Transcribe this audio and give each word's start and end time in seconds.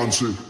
one, 0.00 0.10
two. 0.10 0.49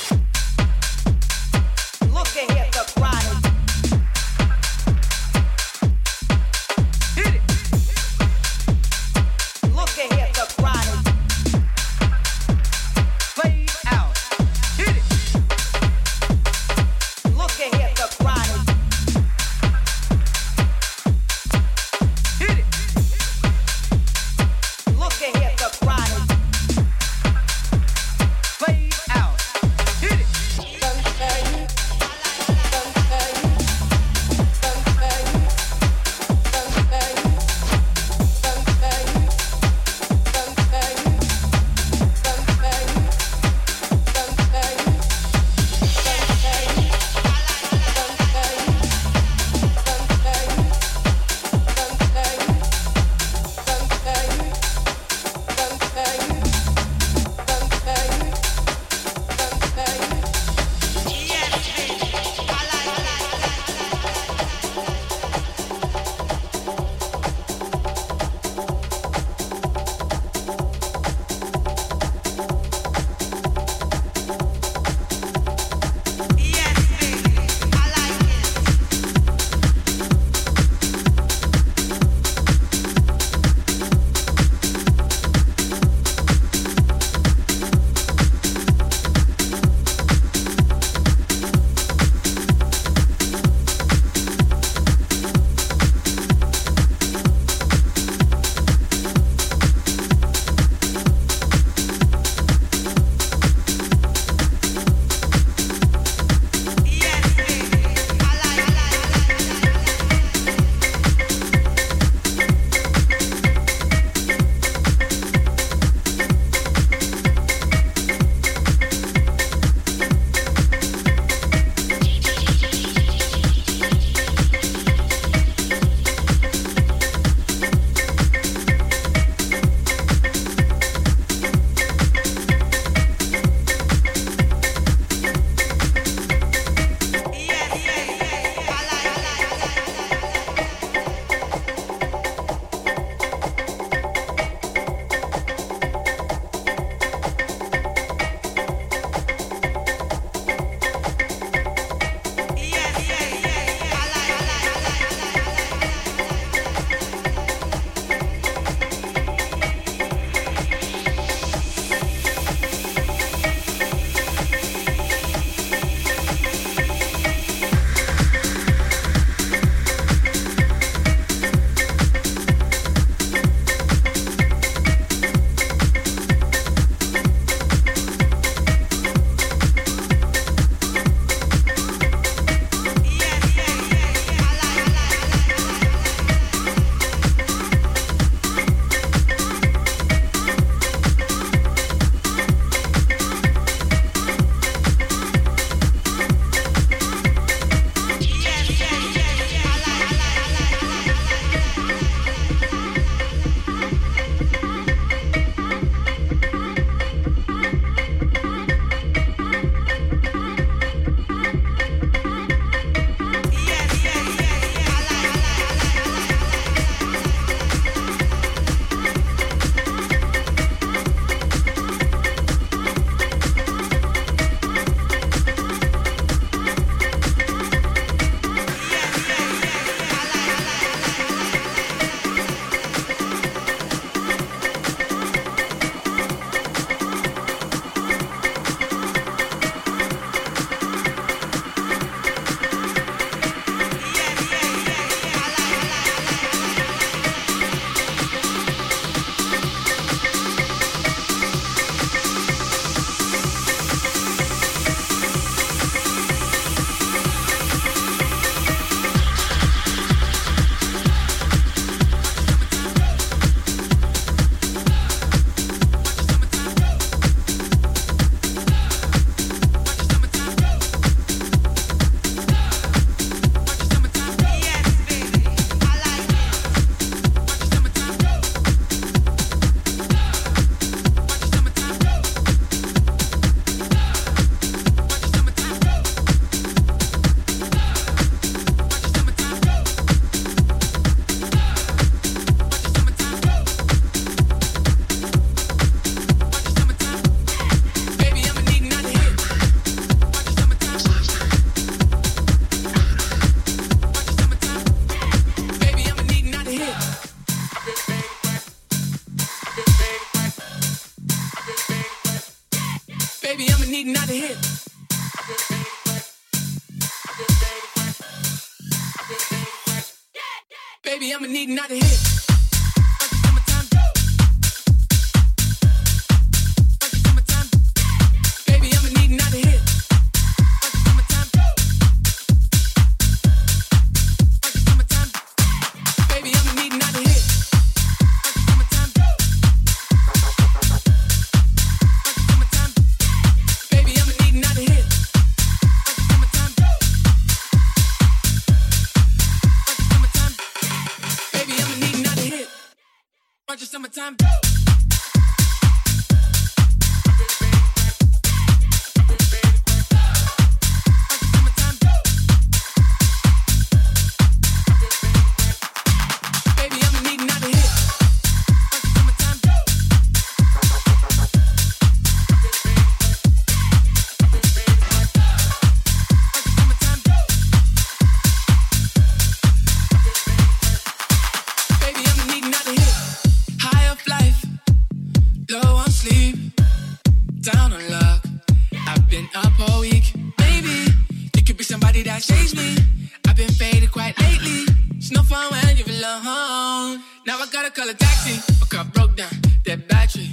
call 397.93 398.09
a 398.09 398.13
taxi. 398.13 398.55
My 398.79 398.87
car 398.87 399.05
broke 399.05 399.35
down, 399.35 399.51
dead 399.83 400.07
battery. 400.07 400.49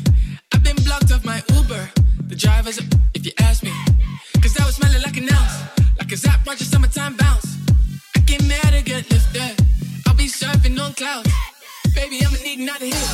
I've 0.53 0.63
been 0.63 0.77
blocked 0.85 1.13
off 1.13 1.25
my 1.25 1.43
Uber. 1.55 1.91
The 2.29 2.35
driver's, 2.35 2.79
a 2.79 2.83
if 3.15 3.25
you 3.25 3.33
ask 3.41 3.63
me. 3.63 3.73
Cause 4.43 4.57
I 4.59 4.65
was 4.67 4.77
smelling 4.77 5.03
like 5.03 5.17
an 5.17 5.29
ounce. 5.33 5.57
Like 5.99 6.13
a 6.13 6.17
Zapp 6.17 6.47
Roger 6.47 6.65
summertime 6.65 7.17
bounce. 7.17 7.57
I 8.17 8.21
get 8.21 8.43
mad 8.45 8.73
to 8.73 8.83
get 8.83 9.11
lifted. 9.11 9.55
I'll 10.07 10.15
be 10.15 10.27
surfing 10.27 10.81
on 10.81 10.93
clouds. 10.95 11.31
Baby, 11.95 12.25
I'ma 12.25 12.39
need 12.43 12.61
not 12.61 12.81
hit. 12.81 13.08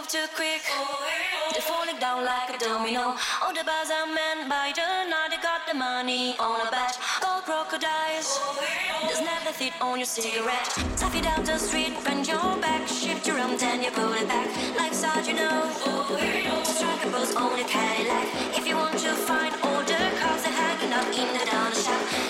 Move 0.00 0.08
too 0.08 0.26
quick, 0.34 0.62
they're 1.52 1.62
falling 1.62 1.98
down 1.98 2.24
like 2.24 2.48
a 2.54 2.58
domino. 2.58 3.16
All 3.42 3.52
the 3.52 3.64
bars 3.64 3.90
are 3.90 4.06
men 4.06 4.48
by 4.48 4.72
the 4.74 5.10
night, 5.10 5.28
they 5.30 5.42
got 5.42 5.66
the 5.68 5.74
money 5.74 6.36
on 6.38 6.66
a 6.66 6.70
bet. 6.70 6.98
Gold 7.20 7.44
crocodiles, 7.44 8.40
there's 9.04 9.20
never 9.20 9.52
fit 9.52 9.72
on 9.80 9.98
your 9.98 10.06
cigarette. 10.06 10.68
Tap 10.96 11.14
it 11.14 11.24
down 11.24 11.44
the 11.44 11.58
street, 11.58 11.92
bend 12.04 12.26
your 12.26 12.56
back, 12.64 12.86
shift 12.88 13.26
your 13.26 13.38
arm, 13.38 13.58
then 13.58 13.82
you 13.82 13.90
pull 13.90 14.12
it 14.14 14.26
back. 14.26 14.48
Life's 14.78 15.02
hard, 15.04 15.26
you 15.26 15.34
know. 15.34 15.68
Strike 16.64 17.04
a 17.04 17.10
pose 17.10 17.34
on 17.34 17.58
your 17.58 17.68
Cadillac. 17.68 18.28
If 18.56 18.66
you 18.66 18.76
want 18.76 18.98
to 18.98 19.12
find 19.28 19.54
all 19.62 19.82
the 19.82 20.00
cars, 20.20 20.42
they're 20.42 20.52
hanging 20.52 20.92
out 20.92 21.08
in 21.12 21.28
the 21.36 21.44
down 21.44 21.72
shop. 21.72 22.29